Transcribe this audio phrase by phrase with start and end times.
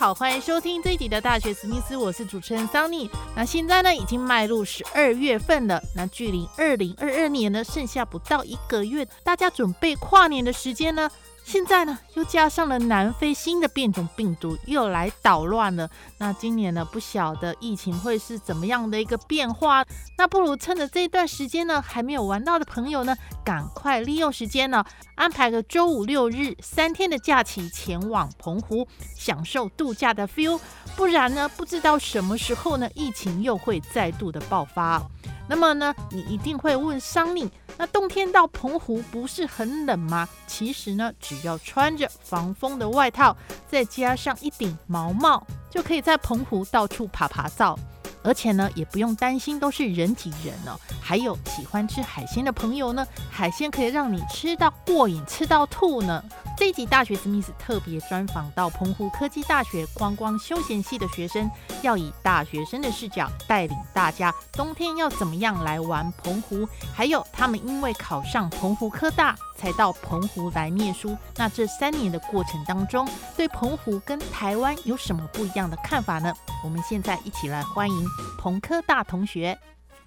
[0.00, 3.10] 好，欢迎收听这一集的大学史密斯，我是主持人桑尼。
[3.36, 11.10] 那现在呢，已经迈入十二月份了，那距离二零二二年呢，剩下不到一个月，大家准备跨年的时间呢。
[11.50, 15.90] 现在呢，又加上了南非新的变种病毒，又来捣乱了。
[16.16, 19.84] 那今年呢，不晓得疫情会是怎么样的一个变化。
[20.16, 24.84] 那不如趁着这段时间呢，还没有玩到的朋友呢，赶快利用时间呢，
[25.16, 30.60] 安排个周五六日三天的假期，前往澎湖享受度假的 feel。
[30.94, 35.02] 不然呢，不知道什么时候呢，疫情又会再度的爆发。
[35.48, 40.28] 那么呢，你一定会问桑尼，那冬天到澎湖不是很冷吗？
[40.46, 43.34] 其实呢，只要穿着防风的外套，
[43.66, 47.78] 再加上一顶毛帽，就可以在澎湖到处爬爬灶。
[48.22, 50.78] 而且呢，也不用担心都是人挤人哦。
[51.00, 56.22] 还有喜欢吃海鲜的朋友呢，海鲜可以让你吃到过瘾，吃到吐呢。
[56.56, 61.50] 这一集大学史密斯特别专访到澎湖科技大学观光休闲系的学生，
[61.82, 66.68] 要以大学生的视角带领大家冬天要怎么样来玩澎湖。
[66.94, 71.16] 还有他们因为考上澎湖科大，才到澎湖来念书。
[71.36, 76.32] 那这三年的过程当中，对澎湖跟台湾有什么不一样的看法呢？
[76.62, 78.06] 我们现在一起来欢迎
[78.38, 79.58] 澎科大同学。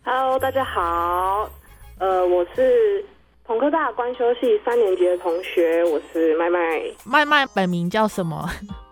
[0.06, 1.50] Hello，大家好，
[1.98, 3.04] 呃，我是
[3.46, 6.82] 澎科大官修系三年级的同学，我是麦麦。
[7.04, 8.50] 麦麦本名叫什么？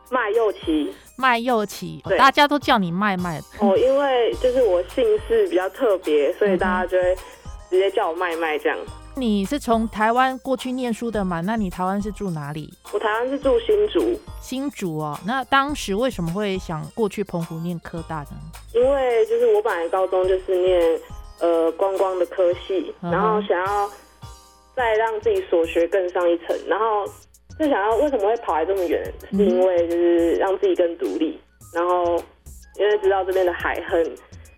[0.10, 0.94] 麦又琪。
[1.16, 3.40] 麦又琪，大家都叫你麦麦。
[3.62, 7.16] 哦，因为就是我姓氏比较特别，所以大家就会
[7.70, 8.78] 直接叫我麦麦这样。
[9.16, 11.40] 你是从台湾过去念书的嘛？
[11.40, 12.74] 那你台湾是住哪里？
[12.92, 14.20] 我台湾是住新竹。
[14.42, 18.38] 新竹哦，那当时为什么会想过去澎湖念科大呢？
[18.74, 21.00] 因为就是我本来高中就是念
[21.40, 23.90] 呃观光的科系，然后想要
[24.76, 27.06] 再让自己所学更上一层，然后
[27.60, 29.04] 就想要为什么会跑来这么远？
[29.32, 31.40] 是因为就是让自己更独立，
[31.74, 32.16] 然后
[32.80, 34.04] 因为知道这边的海很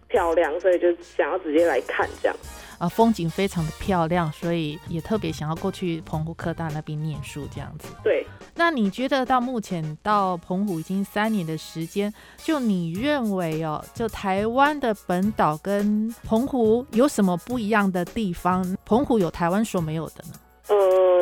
[0.08, 2.38] 漂亮，所以就想要直接来看这样。
[2.78, 7.88] 啊，风景非常的漂亮，所以也特别想要过去澎湖科大那边念书这样子。
[8.04, 8.26] 对，
[8.56, 18.76] 那你觉得到目前到澎湖已经三年的时间，就你认为哦，就台湾的本岛跟澎湖有什么不一样的地方？
[18.86, 20.34] 澎湖有台湾所没有的呢？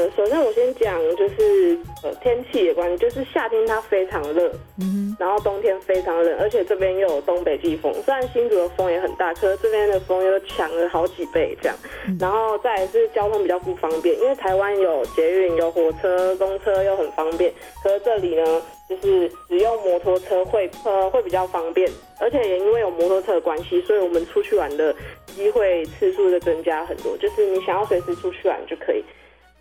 [0.01, 11.77] 呃，首先我先讲就是呃天气的关系，就是夏天它非常热，嗯，然后冬天非常冷，而且这边又有东北季风，虽然新竹的风也很大，可是这边的风又强了好几倍这样。
[12.19, 21.87] 然后再是交通比较不方便，因为台湾有捷运、有火车、公车又很方便，可是这里呢，就是只用摩托车会呃会比较方便，
[22.19, 24.95] 而且也因为有摩托车的关系，所以我们出去玩的
[25.27, 29.03] 机会次数就增加很多，就是你想要随时出去玩就可以。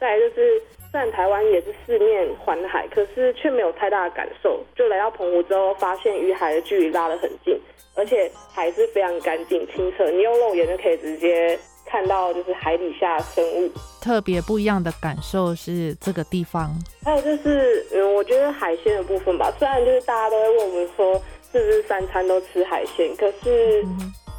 [0.01, 0.59] 再就是，
[0.91, 4.59] 虽然台湾也是四面环海，可是却没有太大的感受。
[4.75, 7.61] 就来到澎湖之后，发现与海的距离拉得很近，
[7.95, 13.71] 而且海是非常干净清澈，你用肉眼就可以直接看到，就是海底下生物。
[14.01, 16.71] 特别不一样的感受是这个地方。
[17.05, 21.15] 还有就是，嗯，我觉得海鲜的部分吧，虽然就是大家都会问我们说，
[21.53, 23.85] 是不是三餐都吃海鲜，可是。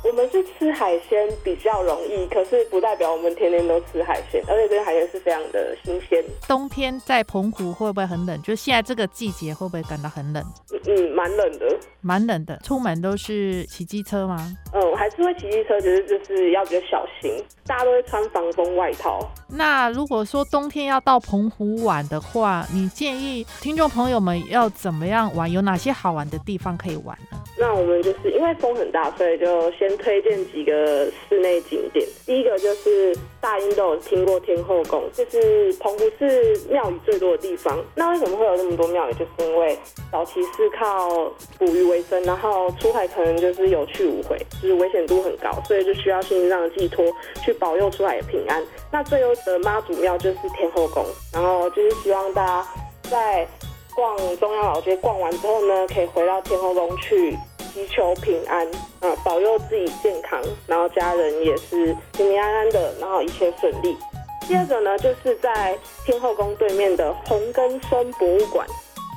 [0.03, 6.23] 我们是吃海鲜比较容易，可是不代表我们天天都吃海鲜，而且这个海鲜是非常的新鲜。
[6.47, 8.41] 冬天在澎湖会不会很冷？
[8.41, 10.43] 就现在这个季节会不会感到很冷？
[10.87, 12.57] 嗯，蛮冷的，蛮冷的。
[12.63, 14.57] 出门都是骑机车吗？
[14.73, 17.31] 嗯，我还是会骑机车，只是就是要比较小心。
[17.67, 19.19] 大家都会穿防风外套。
[19.47, 25.49] 那如果说冬天要到澎湖玩的话，你建议听众朋友们要怎么样玩？
[25.51, 27.37] 有哪些好玩的地方可以玩呢？
[27.59, 32.07] 那我们就是因为风很大，所以就先推荐几个室内景点。
[32.25, 37.77] 第一个就是大英都有听过天后宫，就是澎湖是庙宇最多的地方。
[37.95, 39.13] 那为什么会有那么多庙宇？
[39.13, 39.77] 就是因为
[40.11, 47.05] 早期是靠捕鱼为生，然后出海可能就是有去无回，就是危险度很高，所以就需要心灵上的寄托
[47.43, 48.63] 去保佑出海的平安。
[48.91, 52.67] 那最后的妈祖庙就是天后宫，然后就是希望大家
[53.09, 53.47] 在
[53.95, 57.37] 逛中央老街逛完之后呢，可以回到天后宫去。
[57.73, 58.67] 祈求平安
[58.99, 63.95] 啊，保佑自己健康，然后家人也是平平安安的，然后一切顺利。
[64.47, 68.67] 第二个呢，就是在天后宫对面的红根生博物馆，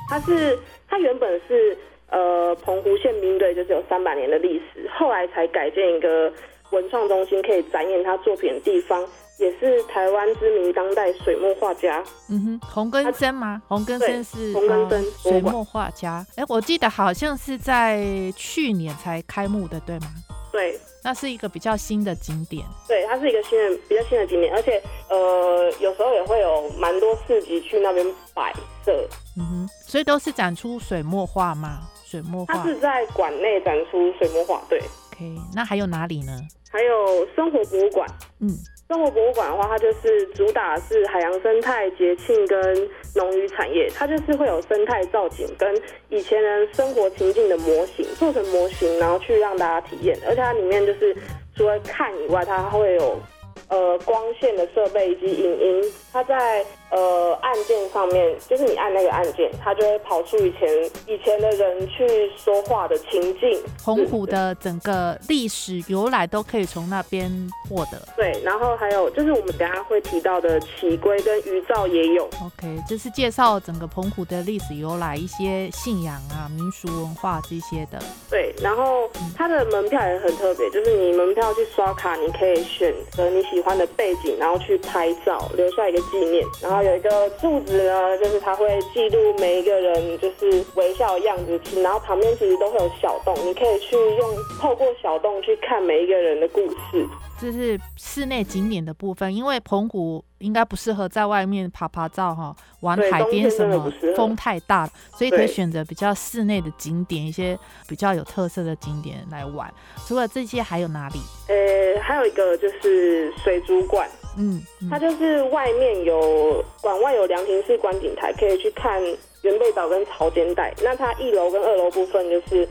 [0.09, 0.57] 它是
[0.87, 1.77] 它原本是
[2.09, 6.31] 呃澎湖宪兵队，就是有三百年的历史，后来才改建一个
[6.71, 9.05] 文创中心，可以展演他作品的地方。
[9.37, 13.61] 也是台湾知名当代水墨画家，嗯哼，洪根生吗？
[13.67, 16.25] 洪根生是洪根生水墨画家。
[16.35, 18.01] 哎，我记得好像是在
[18.35, 20.07] 去年才开幕的，对吗？
[20.53, 22.65] 对，那是一个比较新的景点。
[22.87, 28.53] 对，它是一个新的、比较新的景点，而且呃，有时候也会有蛮多市集去那边摆
[28.85, 29.05] 设。
[29.37, 31.81] 嗯哼，所以都是展出水墨画吗？
[32.05, 32.53] 水墨画。
[32.53, 34.79] 它是在馆内展出水墨画，对。
[35.11, 36.31] OK，那还有哪里呢？
[36.71, 38.09] 还有生活博物馆。
[38.39, 38.49] 嗯。
[38.87, 45.75] 生活博物馆的话，它就是主打是海洋生态、节庆跟农渔产业，它就是会有生态造景跟
[46.09, 51.15] 以前人生活情境的模型做成模型，然后去让大家体验，而且它里面就是
[51.55, 53.19] 除了看以外，它会有。
[53.67, 55.83] 呃，光线的设备以及影音，
[56.13, 60.69] 它在呃按键上面，就是你按那个按键，它就会跑出以前
[61.07, 63.61] 以前的人去说话的情境。
[63.83, 67.31] 澎湖的整个历史由来都可以从那边
[67.69, 68.01] 获得。
[68.17, 72.25] 对，然后还有就是我们等下会提到的奇龟跟鱼照也有。
[72.43, 77.97] OK，这是介绍整个澎湖的历史由来，一些信仰啊、民俗文化这些的。
[78.29, 83.45] 对，然后它的门票也很特别，就是你门票去刷卡，你可以选择你。
[83.45, 86.43] 喜欢的背景，然后去拍照，留下一个纪念。
[86.59, 91.59] 然后有一个柱子呢，就是它会记录每一个人就是微笑的样子。
[91.81, 97.07] 然后旁边其实都会有小洞，你可以去用透过小洞去看每一个人的故事。
[97.37, 109.71] 这是室内景点的部分，因为澎湖应该不适合在外面爬爬照哈，玩海边什么风太大，所以可以选择比较室内的景点，一些比较有特色的景点来玩。
[110.07, 111.19] 除了这些，还有哪里？
[111.49, 119.01] 呃，还有一个就是水族馆，嗯，它就是外面有馆外有凉亭式观景台，可以去看
[119.43, 120.73] 原贝岛跟潮间带。
[120.81, 122.67] 那它一楼跟二楼部分就是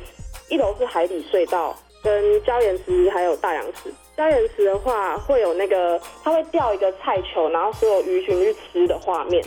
[0.49, 1.77] 一楼是海底隧道。
[2.03, 9.43] 跟礁岩池还有大洋池，礁岩池的话会有那个，它会掉一个菜球，然后所有鱼群去吃的画面。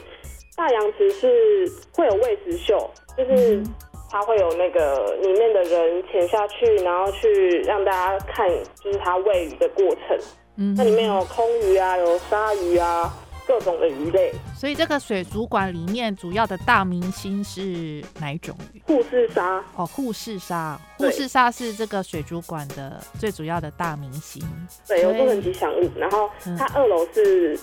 [0.56, 3.62] 大洋池是会有喂食秀，就是
[4.10, 8.50] 它会有那个里面的人潜下去，然后去让大家看，
[8.84, 10.18] 就是它喂鱼的过程。
[10.58, 13.14] 嗯，那里面有空鱼啊，有鲨鱼啊。
[13.48, 18.82] 各种的鱼类，所以这个水族馆里面主要的大明星是哪一种鱼？
[18.86, 24.44] 护士鲨哦，护士鲨，护士鲨是这个水族馆的最主要的大明星。
[24.86, 27.58] 对，有多层吉祥物，然后它二楼是。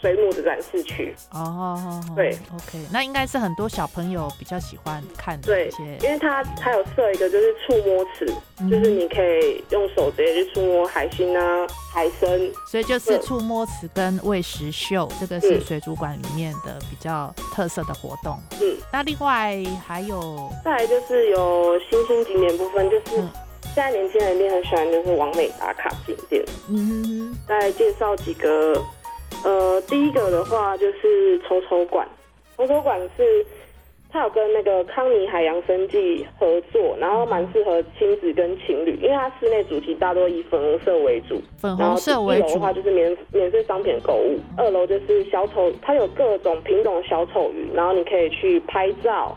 [0.00, 1.14] 水母的展示区。
[1.32, 8.26] 哦，对，OK，那应该是很多小朋友比较喜欢看的一些，因为它它有设一个就是触摸池，
[8.70, 12.28] 就是你可以用手直接去触摸海星啊、海参，
[12.66, 18.38] 所以就是触摸池跟喂食秀，这个是水族馆里面的比较特色的活动。
[18.60, 19.56] 嗯，那另外
[19.86, 23.16] 还有，再来就是有新兴景点部分，就是
[23.74, 26.42] 现在年轻人一定很喜欢就是完美打卡景点。
[26.68, 28.82] 嗯再介绍几个。
[29.44, 32.06] 呃，第一个的话就是丑丑馆，
[32.56, 33.46] 丑丑馆是
[34.12, 42.46] 它有跟那个康尼海洋生技合作，然后蛮适合亲子跟情侣，因为它室内主题大多以粉红色为主，粉红色为主。
[42.46, 49.36] 一楼的话就是免免费商品购物，二楼就是小丑，它有各种品种的小丑鱼，然后你可以去拍照，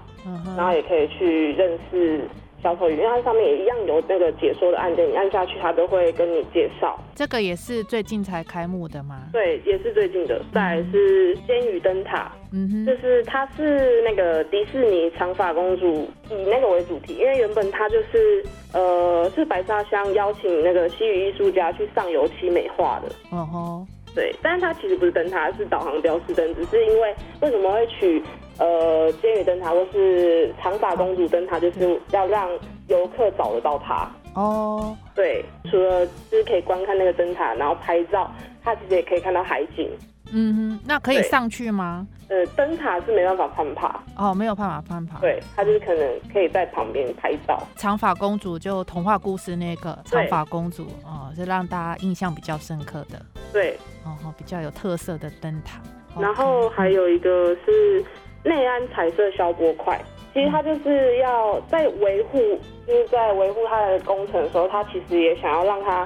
[0.57, 2.21] 然后也可以去认识。
[2.63, 6.97] 小丑鱼，因为它上面也一样有那个解说的按键，你按下去，它都会跟你介绍。
[7.13, 9.27] 这个也是最近才开幕的吗？
[9.33, 10.41] 对，也是最近的。
[10.53, 23.11] 再是仙女灯塔，嗯哼，就是它是那个迪士尼长发公主以那个为主题，因为原本它就是呃是白沙乡邀请那个西语艺术家去上油漆美化的。
[23.35, 28.21] 哦吼，对，但是它其实不是灯塔，是导航标识灯，只是因为为什么会取？
[28.59, 32.47] 呃，监狱灯塔或是长发公主灯塔，就是要让
[32.87, 34.07] 游客找得到它。
[34.35, 38.31] 哦，对，除了就是可以观看那个灯塔，然后拍照，
[38.63, 39.89] 它其实也可以看到海景。
[40.33, 42.07] 嗯哼，那可以上去吗？
[42.29, 44.03] 呃，灯塔是没办法攀爬。
[44.17, 45.19] 哦，没有办法攀爬。
[45.19, 47.61] 对，它就是可能可以在旁边拍照。
[47.75, 53.21] 长发公主就童话故事那个长发公主哦，是让大家印象比较深刻的。
[53.51, 55.79] 对，哦，比较有特色的灯塔。
[56.19, 58.03] 然后还有一个是。
[58.45, 59.97] 内安彩色消波块，
[60.33, 62.37] 其实它就是要在维护，
[62.85, 66.05] 就是在维护它的工程的时候，它其实也想要让它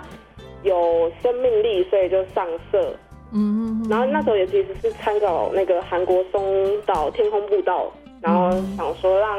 [0.61, 2.95] 有生命力，所以就上色。
[3.33, 6.41] 嗯，然后那时候也其实是参考那个韩国松
[6.85, 7.91] 岛天空步道，
[8.21, 9.37] 然后想说让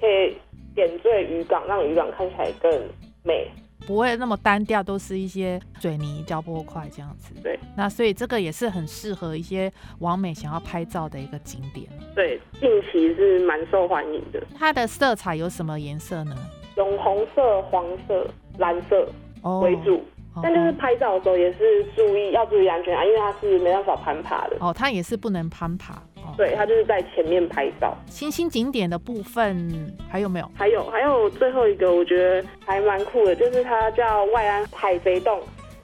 [0.00, 0.36] 可以
[0.74, 2.70] 点缀渔港，让渔港看起来更
[3.22, 3.48] 美。
[3.86, 7.32] 不会那么单调，都是一些水泥胶波块这样子。
[7.42, 11.86] 对，那所以这个也是很适合一些完美想要拍照的一个景点。
[12.14, 14.42] 对，近期是蛮受欢迎的。
[14.58, 16.36] 它的色彩有什么颜色呢？
[16.76, 18.26] 用红色、黄色、
[18.58, 19.08] 蓝色
[19.62, 20.02] 为主。
[20.42, 24.56] 但就是拍照的时候也是注意要注意安全啊，因为它是没办法攀爬的。
[24.60, 26.02] 哦，它也是不能攀爬。
[26.36, 27.96] 对，它就是在前面拍照。
[28.06, 30.50] 新兴景点的部分还有没有？
[30.54, 35.40] 还有，还有最后一个，我觉得还蛮酷的，就是它叫外安海贼洞。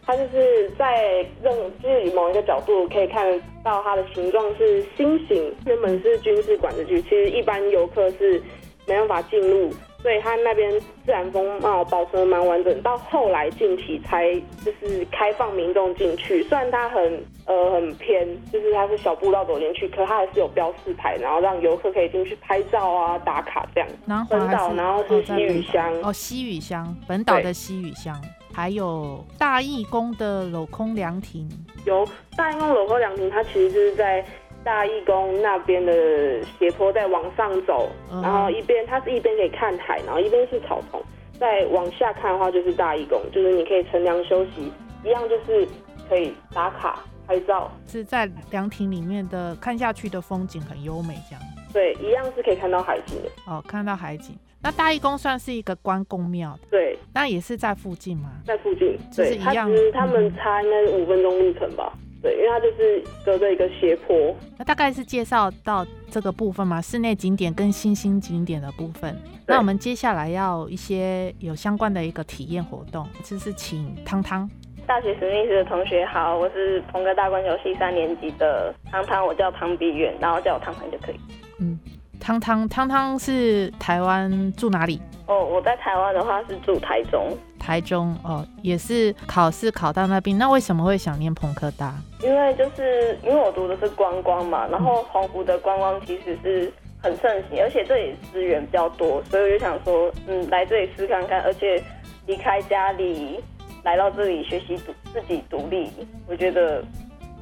[0.07, 1.51] 它就是在任
[1.83, 3.27] 就是某一个角度可以看
[3.63, 8.39] 到它的形状是心形，原本是军事管制区，其实一般游客是
[8.87, 9.71] 没办法进入。
[10.05, 10.71] 所以它那边
[11.07, 16.43] 自然风貌保存的蛮完整，到后来近期才就是开放民众进去。
[16.43, 23.89] 虽然它很呃很偏，就是它是小步道走进去，可它还是有标示牌，然后让游客可以进去拍照啊、打卡这样。
[24.29, 28.15] 本岛，然后是西屿乡哦，西屿乡，本岛的西屿乡，
[28.53, 31.49] 还有大义宫的镂空凉亭。
[31.87, 32.07] 有
[32.37, 34.23] 大义宫镂空凉亭，它其实就是在。
[34.65, 41.01] 大义宫那边的斜坡在往上走，然后一边它是一边可以看海，然后一边是草丛。
[41.39, 44.73] 再往下看的话就是大义宫，就是你可以乘凉休息，
[45.05, 45.69] 一样就是
[46.09, 47.71] 可以打卡拍照。
[47.87, 51.43] 是在凉亭里面的看下去的风景很优美，这样。
[51.73, 53.29] 对，一样是可以看到海景的。
[53.47, 54.39] 哦，看到海景。
[54.63, 58.31] 那大义宫算是一个关公庙，对，那也是在附近吗？
[58.47, 59.69] 在附近，对，一样。
[59.93, 61.93] 他们差应该是五分钟路程吧。
[62.25, 64.35] 对，因为它就是隔着一个斜坡。
[64.57, 69.15] 那大概是介绍到这个部分嘛，室内景点跟新兴景点的部分。
[69.47, 74.49] 那我们接下来要一些有相关的一个体验活动，就是请汤汤。
[74.87, 81.21] 大学史密斯的同学好，我是鹏哥大观游戏三年级的汤汤，我叫汤碧远，然后叫我汤汤就可以。
[81.61, 81.79] 嗯，
[82.19, 84.99] 汤汤汤汤是台湾住哪里？
[85.27, 87.37] 哦，我在台湾的话是住台中。
[87.65, 90.37] 台中哦，也是考试考到那边。
[90.37, 91.95] 那为什么会想念朋科大？
[92.23, 96.71] 因为就是因为我读的是观光嘛，然后澎湖的观光其实是
[97.03, 101.41] 很盛行，而且这里资源比较多，所以我就想说，嗯，来这里试看看。
[101.41, 101.83] 而且
[102.27, 103.41] 离开家里
[103.83, 105.91] 来到这里学习独自己独立，
[106.29, 106.85] 我觉得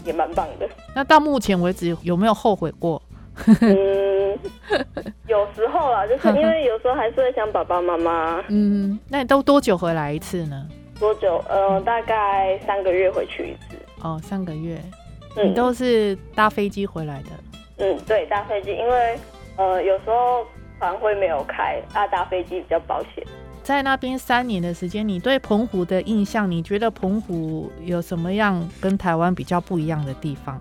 [0.05, 0.69] 也蛮棒的。
[0.95, 3.03] 那到目前为止有没有后悔过？
[3.61, 4.39] 嗯，
[5.27, 8.43] 有时候啊，就是因为有时候还是会想爸爸妈妈。
[8.49, 10.67] 嗯，那你都多久回来一次呢？
[10.99, 11.43] 多久？
[11.49, 13.77] 呃，大概三个月回去一次。
[14.03, 14.81] 哦，三个月。
[15.43, 17.31] 你都是搭飞机回来的？
[17.79, 19.19] 嗯，对，搭飞机，因为
[19.57, 20.47] 呃，有时候
[20.79, 23.25] 船会没有开，啊，搭飞机比较保险。
[23.63, 30.61] 在那边三年的时间，你对澎湖的印象，你觉得澎湖有什么样跟台湾比较不一样的地方？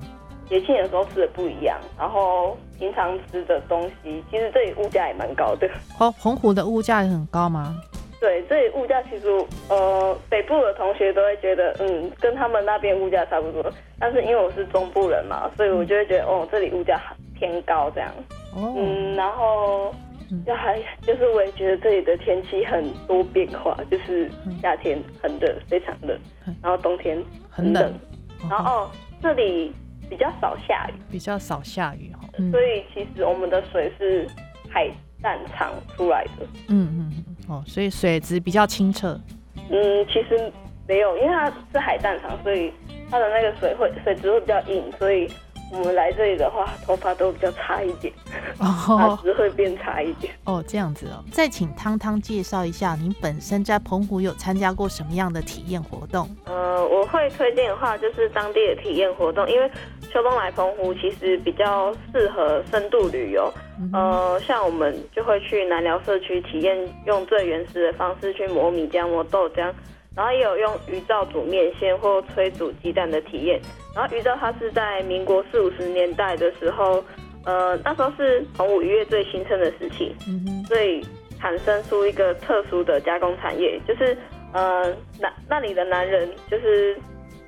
[0.52, 5.70] 节庆的时候吃的不一样，然后平常吃的东西，其实这里物价也蛮高的。
[5.98, 7.74] 哦，澎湖的物价也很高吗？
[8.20, 9.28] 对，这里物价其实，
[9.70, 13.72] 呃，北部的同学都会觉得，嗯，跟他们那边物价差不多。
[13.98, 17.02] 但是因为我是中部人嘛，所以我就会觉得，哦，这里物价
[17.34, 18.12] 偏高这样。
[18.54, 18.74] 哦。
[18.78, 19.96] 嗯，然后
[20.46, 24.30] 就还就是我也觉得这里的天气很多变化，就是
[24.62, 26.16] 夏天很热，非常热，
[26.62, 27.18] 然后冬天
[27.50, 27.92] 很冷，
[28.50, 28.90] 然后哦，
[29.24, 29.74] 这里。
[30.12, 32.20] 比较少下雨，比较少下雨哈，
[32.52, 34.28] 所以其实我们的水是
[34.70, 34.92] 海
[35.22, 36.46] 淡厂出来的。
[36.68, 39.18] 嗯嗯嗯，哦，所以水质比较清澈。
[39.70, 40.52] 嗯，其实
[40.86, 42.74] 没有，因为它是海淡厂，所以
[43.10, 45.32] 它的那个水会水质会比较硬，所以。
[45.74, 48.14] 我们来这里的话，头发都比较差一点，
[48.58, 50.34] 发质会变差一点。
[50.44, 51.24] 哦，这样子哦。
[51.32, 56.30] 再请汤汤介绍一下，您本身在澎湖有参加过什么样的体验活动？
[56.44, 59.72] 呃，我会推荐的话，就是当地的体验活动，因为
[60.12, 63.52] 秋冬来澎湖其实比较适合深度旅游。
[63.94, 69.72] 呃，像我们就会去南寮社区体验，用最原始的方式去磨米浆、磨豆浆。
[70.14, 73.58] 然后也有用鱼灶煮面线或炊煮鸡蛋的体验。
[73.96, 77.02] 然后鱼灶它是在民国四五十年代的时候，
[77.46, 80.14] 呃，那时候是澎湖渔业最兴盛的时期，
[80.68, 81.02] 所以
[81.40, 84.18] 产生出一个特殊的加工产业，就是
[84.52, 86.94] 呃，那那里的男人就是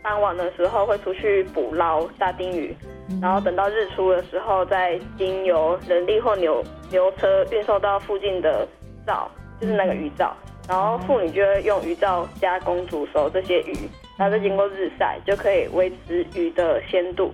[0.03, 2.75] 傍晚的时候会出去捕捞沙丁鱼，
[3.21, 8.67] 然后等到日出的时候，再经由人力或牛牛车运送到附近的
[9.07, 9.31] 灶，
[9.61, 10.35] 就是那个鱼灶。
[10.67, 13.75] 然后妇女就会用鱼灶加工煮熟这些鱼，
[14.17, 17.33] 然后再经过日晒，就可以维持鱼的鲜度。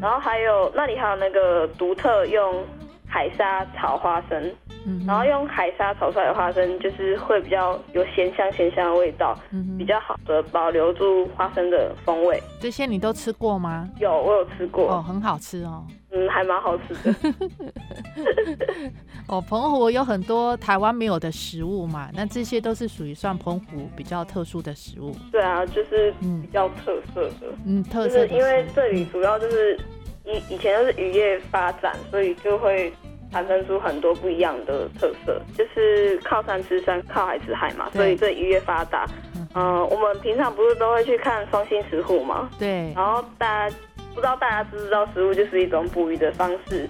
[0.00, 2.64] 然后还有那里还有那个独特用
[3.14, 4.52] 海沙炒花生
[4.86, 12.42] 嗯然后用海沙炒出来的花生就是会比较有咸香咸香的味道，嗯比较好的保留住花生的风味。
[12.60, 13.88] 这些你都吃过吗？
[14.00, 15.86] 有，我有吃过，哦，很好吃哦。
[16.10, 17.14] 嗯，还蛮好吃的。
[19.28, 25.14] 哦，澎湖有很多台湾没有的食物嘛，那这些都是属于算澎湖比较特殊的食物。
[25.30, 27.46] 对啊，就是比较特色的。
[27.64, 28.26] 嗯，特色。
[28.26, 29.78] 因为这里主要就是
[30.24, 32.92] 以以前都是渔业发展，所以就会
[33.30, 35.40] 产生出很多不一样的特色。
[35.56, 39.06] 就是靠山吃山，靠海吃海嘛，所以这渔业发达。
[39.54, 42.50] 嗯，我们平常不是都会去看双星石斛吗？
[42.58, 42.92] 对。
[42.94, 43.76] 然后大家。
[44.14, 46.88] 不知道大家知不知道，食物就是一种捕鱼的方式，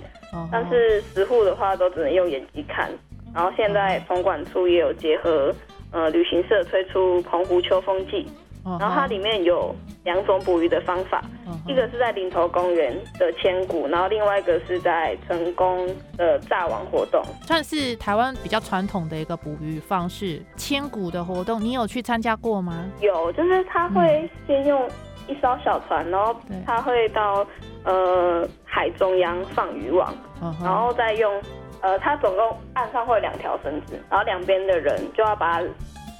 [0.52, 2.92] 但是食物的话都只能用眼睛看。
[3.34, 5.50] 然后现在澎管处也有结合，
[5.90, 8.26] 呃，旅行社推出澎湖秋风季，
[8.64, 11.22] 然后它里面有两种捕鱼的方法，
[11.66, 20.42] 一个是在林头公园的千古，然后另外一个是在成功的炸网活动，算是台湾比较传统的一个捕鱼方式。
[20.56, 22.90] 千古的活动，你有去参加过吗？
[23.00, 24.88] 有，就是他会先用。
[25.26, 27.46] 一艘小船，然后他会到
[27.82, 30.14] 呃海中央放渔网，
[30.62, 31.42] 然后再用
[31.80, 35.62] 呃，他总共岸上会有两条绳子，然后两边的人就要把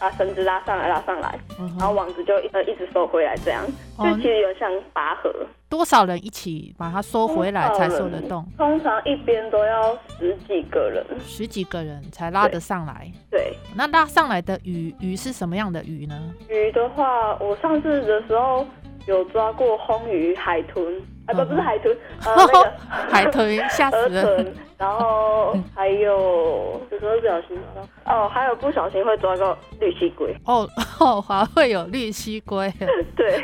[0.01, 1.39] 把绳子拉上来，拉上来，
[1.79, 3.65] 然后网子就呃一直收回来，这样
[3.99, 5.33] 就其实有像拔河。
[5.69, 8.47] 多少人一起把它收回来才收得动？
[8.57, 13.11] 通常一边都要十几个人，十几个人才拉得上来。
[13.31, 16.33] 对，那拉上来的鱼鱼是什么样的鱼呢？
[16.49, 18.67] 鱼的话，我上次的时候。
[19.07, 20.83] 有抓过红鱼、海豚，
[21.27, 22.73] 啊不不是海豚，呃那个
[23.11, 24.45] 海豚吓死了。
[24.77, 27.59] 然后 还有有时候不小心
[28.05, 30.35] 哦，还有不小心会抓到绿蜥龟。
[30.45, 30.69] 哦
[31.01, 32.71] 哦，还会有绿蜥龟。
[33.17, 33.43] 对。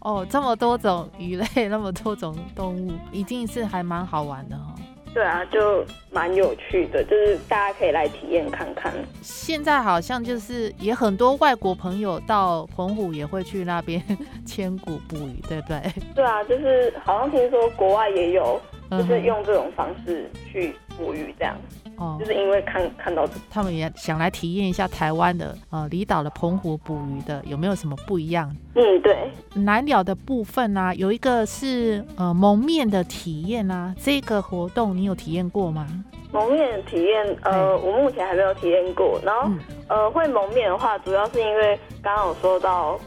[0.00, 4.74] 哦，这么多种鱼类，那么多种动物，一定是还蛮好玩的哈。
[5.16, 5.82] 对啊，就
[6.12, 8.92] 蛮有趣的，就是大家可以来体验看看。
[9.22, 13.98] 现在好像就是也很多外国朋友到澎湖也会去那边
[14.44, 15.80] 千古捕鱼，对不对？
[16.14, 21.56] 对啊，就是好像听说国外也有，就是用这种方式去捕鱼这样。
[21.98, 28.54] 哦，就是因为看看到他们也想来体验一下台湾的呃离岛的澎湖捕鱼的有没有什么不一样？
[28.74, 29.16] 嗯，对。
[29.54, 35.86] 南鸟的部分啊，有一个是呃蒙面的体验啊，这个活动你有体验过吗？
[36.32, 39.18] 蒙面体验，呃，我目前还没有体验过。
[39.24, 39.50] 然后
[39.88, 42.98] 呃，会蒙面的话，主要是因为刚刚有说到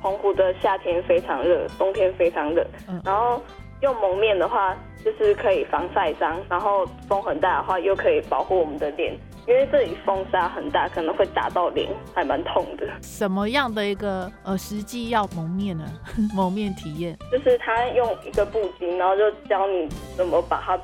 [0.00, 2.66] 澎湖的夏天非常热，冬天非常冷，
[3.04, 3.40] 然后。
[3.80, 4.76] 用蒙面的话，
[5.08, 9.16] 就是可以防晒伤，然后风很大的话，又可以保护我们的脸，
[9.46, 12.86] 因为这里风沙很大，可能会打到脸，还蛮痛的。
[13.00, 15.84] 什么样的一个呃实际要蒙面呢？
[16.34, 20.78] 蒙面体验就是他用一个布巾，然后就教你怎么把它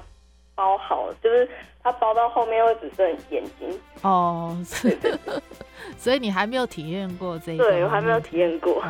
[0.55, 1.47] 包好，就是
[1.83, 3.79] 它包到后面会只剩眼睛。
[4.03, 4.97] 哦， 是
[5.99, 7.59] 所以你还没有体验过这一？
[7.59, 8.83] 对，我还没有体验过。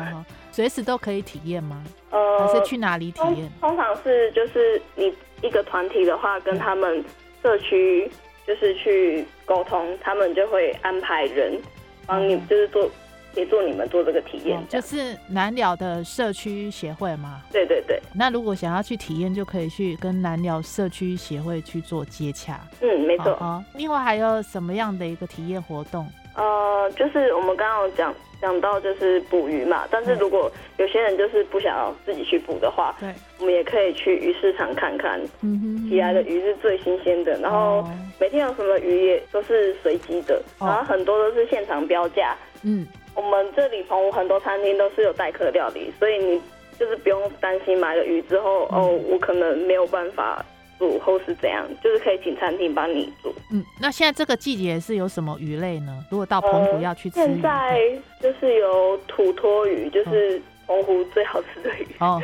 [0.55, 1.83] 随时都可以体验吗？
[2.11, 3.51] 呃，还是去哪里体验？
[3.59, 7.03] 通常是就是你一个团体的话，跟他们
[7.43, 8.09] 社区
[8.47, 11.59] 就是去沟通，他们就会安排人
[12.05, 12.89] 帮你，就是做
[13.33, 14.65] 协助你们做这个体验。
[14.69, 17.41] 就是南寮的社区协会吗？
[17.51, 17.99] 对对对。
[18.13, 22.61] 那如果想要去体验，就可以去跟南寮社区协会去做接洽。
[22.79, 23.61] 嗯，没错。
[23.73, 26.09] 另外还有什么样的一个体验活动？
[26.35, 37.87] 呃，就是我们刚刚有讲讲到就是捕鱼嘛，但是如果有些人就是不想要自己去捕的话，对，我们也可以去鱼市场看看，嗯起来的鱼是最新鲜的，然后
[38.19, 46.41] 每天有什么鱼也都是随机的，然后很多都是现场标价，嗯，我们这里澎湖很多餐厅都是有代客料理，所以你
[46.77, 50.45] 就是不用担心买了鱼之后，哦，我可能没有办法。
[50.79, 53.33] 煮或是怎样，就是可以请餐厅帮你煮。
[53.51, 56.03] 嗯，那现在这个季节是有什么鱼类呢？
[56.11, 57.79] 如果到澎湖要去吃，现在
[58.21, 61.87] 就是有土托鱼，就是澎湖最好吃的鱼。
[61.99, 62.21] 哦，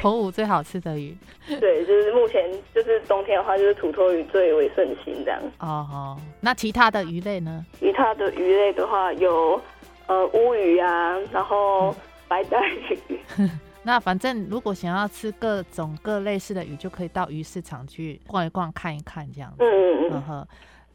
[0.00, 1.16] 澎湖最好吃的鱼。
[1.60, 2.42] 对，就是目前
[2.74, 5.40] 就是冬天的话，就是土托鱼最为盛行这样。
[5.60, 7.64] 哦哦，那其他的鱼类呢？
[7.78, 9.60] 其他的鱼类的话，有
[10.08, 11.94] 呃乌鱼啊，然后
[12.26, 12.60] 白带
[13.08, 13.18] 鱼。
[13.86, 19.54] 那反正如果想要吃各种各类似的鱼，就可以到鱼市场去逛一逛、看一看这样。
[19.60, 20.22] 嗯嗯嗯。
[20.22, 20.48] 呵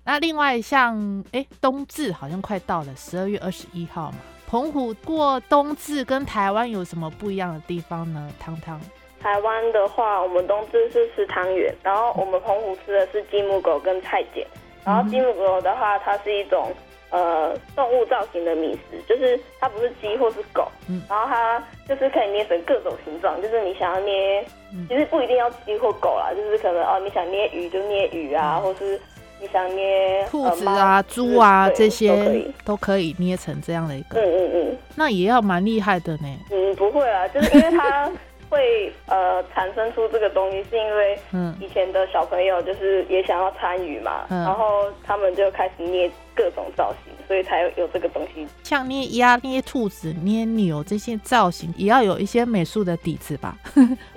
[0.03, 4.17] 那另外像哎冬至好像快到了，十二月二十一号嘛。
[4.45, 8.29] 澎湖过冬至跟台湾有什么不一样的地方呢？
[8.37, 8.77] 汤汤。
[9.21, 14.45] 台湾的话，我们冬至是吃汤圆，然后我们澎湖吃的是鸡母狗跟菜茧。
[14.83, 16.73] 然后鸡母狗的话，它是一种。
[17.11, 24.45] 呃，动物造型的米食，就是它不是鸡或是狗，嗯，然后它就是可以捏成各种形状，就是你想要捏，
[24.87, 28.97] 其实不一定要鸡或狗啦，就是可能哦，你想捏鱼就捏鱼啊，或是
[29.41, 34.19] 你想捏兔子啊、猪啊这些都可以捏成这样的一个。
[34.19, 36.27] 嗯嗯嗯，那也要蛮厉害的呢。
[36.49, 38.09] 嗯，不会啊，就是因为它。
[38.51, 41.17] 会呃产生出这个东西，是因为
[41.61, 48.45] 以前的小朋友就是也想要参与嘛，然后他们就开始捏各种造型，所以才有有这个东西。
[48.61, 53.55] 像捏鸭、捏兔子、捏牛这些造型，也要有一些美术的底子吧，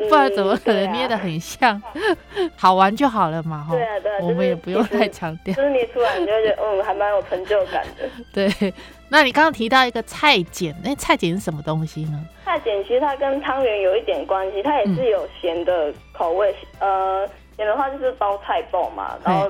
[0.08, 1.80] 不然怎么可能捏的很像？
[2.56, 3.74] 好玩就好了嘛，哈。
[3.74, 5.54] 对啊，对啊，我们也不用太强调。
[5.54, 8.08] 就是捏出来，你就觉得嗯，还蛮有成就感的。
[8.32, 8.74] 对。
[9.14, 12.20] 那你刚刚提到一个菜碱，那菜碱是什么东西呢？
[12.44, 16.52] 菜碱其实它跟汤圆有一点关系，它也是有咸的口味。
[16.80, 17.24] 呃，
[17.56, 19.48] 咸的话就是包菜豆嘛，然后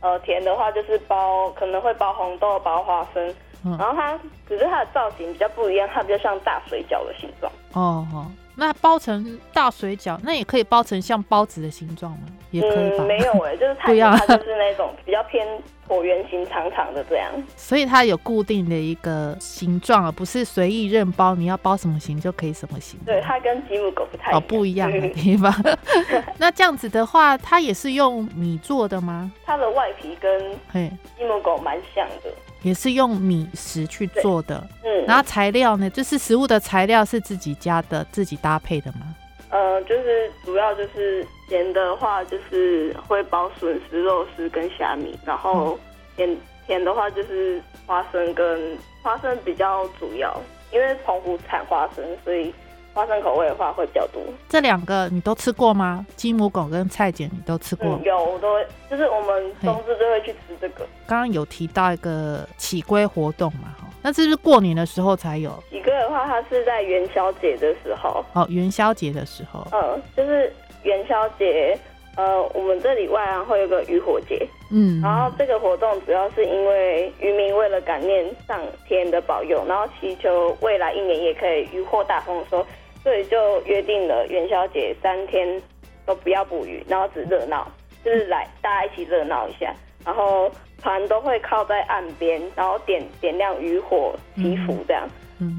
[0.00, 3.34] 呃甜的话就是包可能会包红豆、包花生。
[3.64, 7.50] 然后它只是它的造型比较不一样，它比较像大水饺的形状。
[7.72, 8.26] 哦哦。
[8.54, 12.28] 那包成大水饺，那也可以包成像包子的形状吗？
[12.50, 13.04] 也可以吧。
[13.04, 15.46] 没有哎，就是 它它就是那种比较偏
[15.88, 17.30] 椭圆形、长长的这样。
[17.56, 22.98] 所以它有固定的一个形状，而不是随意任包，你要包什么形就可以什么形。
[23.04, 25.54] 对，它跟吉姆狗不太哦不一样的地方。
[26.38, 29.30] 那这样子的话，它也是用米做的吗？
[29.44, 32.30] 它的外皮跟吉姆狗蛮像的。
[32.62, 39.14] 也是用米食去做的，嗯，然后材料呢，就是食物的材料是自己家的，自己搭配的吗？
[39.56, 45.78] 呃，就是主要就是咸的话，就是会包笋丝、肉丝跟虾米，然后
[46.14, 50.38] 甜甜的话就是花生跟花生比较主要，
[50.72, 52.52] 因为澎湖产花生，所以。
[52.96, 56.06] 花生口味的话会比较多，这两个你都吃过吗？
[56.16, 58.00] 鸡母狗跟菜茧你都吃过？
[58.02, 60.86] 有，我都就是我们冬至就会去吃这个。
[61.06, 65.62] 刚刚有提到一个起龟活动嘛，哈，那这是过年的时候才有。
[65.68, 68.24] 起龟的话，它是在元宵节的时候。
[68.32, 69.62] 哦，元宵节的时候。
[69.72, 70.50] 嗯，就是
[70.82, 71.78] 元宵节，
[72.16, 74.48] 呃，我们这里外啊会有个渔火节。
[74.70, 82.66] 嗯，然后这个活动主要是因为渔民为了感念上天的保佑，然后祈求未来一年也可以渔获大丰收。
[83.06, 85.62] 所以就约定了元宵节三天
[86.04, 87.70] 都不要捕鱼，然后只热闹，
[88.04, 89.72] 就是来大家一起热闹一下。
[90.04, 90.50] 然后
[90.82, 95.08] 船都会靠在岸边，然后点点亮渔火祈福这样。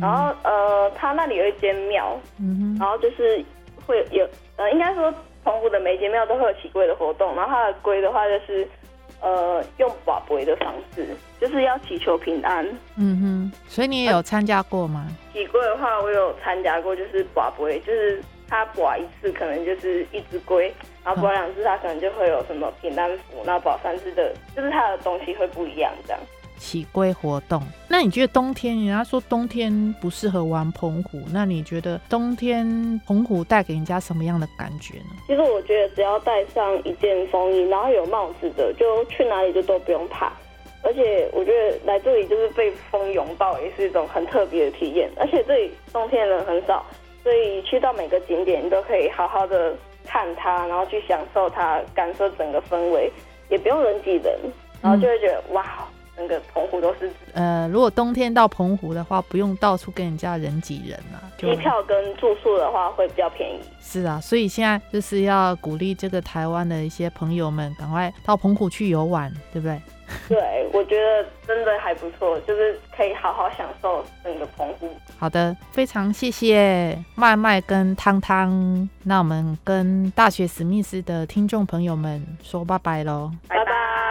[0.02, 2.20] 然后呃，他那里有一间庙，
[2.78, 3.42] 然后就是
[3.86, 5.10] 会有呃，应该说
[5.46, 7.34] 澎湖的每间庙都会有起龟的活动。
[7.34, 8.68] 然后它的龟的话就是。
[9.22, 11.08] 呃，用寡龟的方式，
[11.42, 12.66] 就是要祈求平安。
[12.98, 15.08] 嗯哼，所以你也有参加过吗？
[15.34, 26.20] 祈龟的话，我有参加过，就是寡龟，就是他寡一次可能就是一只龟，然后寡两次他可能就会有什么平安符，然后寡三次的，就是他的东西会不一样这样。
[26.58, 28.76] 起龟活动，那你觉得冬天？
[28.78, 32.66] 人家说冬天不适合玩澎湖，那你觉得冬天
[33.06, 35.16] 澎湖带给人家什么样的感觉呢？
[35.28, 40.32] 其实我觉得只要带上一件风衣，然后有帽子的，就去哪里就都不用怕。
[40.84, 45.10] 而且我觉得来这里就是被风拥抱，也是一种很特别的体验。
[45.18, 46.86] 而且这里冬天人很少，
[47.24, 53.12] 所以去到每个景点你都可以好好的看它，然后去享受它，感受整个氛围，
[53.50, 54.40] 也不用人挤人，
[54.82, 55.88] 然后就会觉得哇。
[56.18, 61.22] 那个澎湖都是呃，如果冬天到澎湖的话，不用到处跟人家人挤人啊。
[61.38, 63.60] 机票跟住宿的话会比较便宜。
[63.80, 69.80] 是啊，所以现在就是要鼓励这个台湾的一些朋友们，赶快到澎湖去游玩，对不对？
[70.30, 74.90] 对，我觉得真的还不错，就是可以好好享受整个澎湖。
[75.20, 84.07] 好的，非常谢谢麦麦跟汤汤，那我们跟大学史密斯的听众朋友们说拜拜喽，拜拜。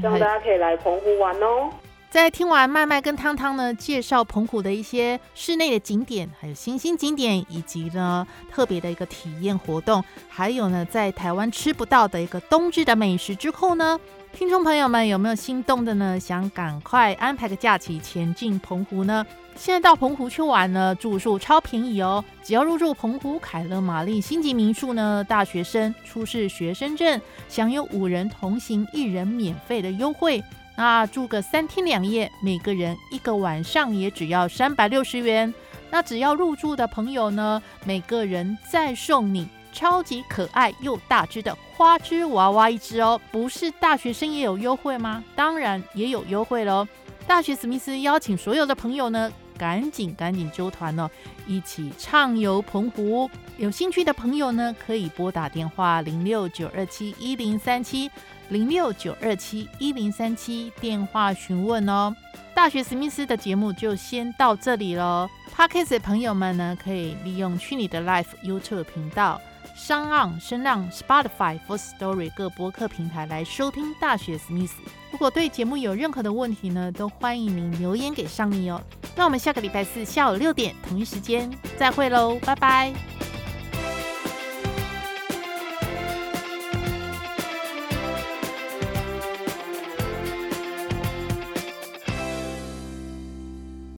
[0.00, 1.70] 希望大家可以来澎湖玩哦。
[2.10, 13.98] 在听完麦麦跟汤汤呢介绍澎湖的一些室内的景点，还有新兴景点，以及呢特别的一个体验活动，还有呢在台湾吃不到的一个冬至的美食之后呢，
[14.32, 16.18] 听众朋友们有没有心动的呢？
[16.18, 19.24] 想赶快安排个假期前进澎湖呢？
[19.56, 22.24] 现在到澎湖去玩呢，住宿超便宜哦！
[22.42, 30.42] 只要入住澎湖凯乐玛丽星级民宿呢，大学生出示学生证，享有五人同行一人免费的优惠。
[30.76, 35.52] 那住个三天两夜，每个人一个晚上也只要三百六十元。
[35.90, 43.20] 那只要入住的朋友呢，每个人再送你超级可爱又大只的花枝娃娃一只哦！
[43.30, 45.24] 不是大学生也有优惠吗？
[45.34, 46.86] 当然也有优惠喽！
[47.26, 49.32] 大学史密斯邀请所有的朋友呢。
[49.58, 51.08] 赶紧赶紧揪团哦，
[51.46, 53.30] 一起畅游澎湖。
[53.58, 58.10] 有兴趣的朋友呢，可以拨打电话零六九二七一零三七
[58.48, 62.12] 零六九二七一零三七电话询问哦。
[62.54, 65.28] 大学史密斯的节目就先到这里喽。
[65.54, 69.40] Podcast 的朋友们呢，可以利用去你的 Life YouTube 频道
[69.74, 74.74] 商岸、声浪、Spotify、For Story 各播客平台来收听大学史密斯。
[75.10, 78.80] 如果对节目有任何的问题呢，都欢迎您留言给上帝哦。
[79.14, 83.21] 那我们下个礼拜四下午六点同一时间再会喽，拜拜。